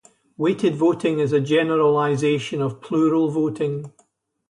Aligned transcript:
Weighted 0.35 0.75
voting 0.75 1.19
is 1.19 1.31
a 1.31 1.39
generalisation 1.39 2.59
of 2.59 2.81
plural 2.81 3.29
voting. 3.29 3.93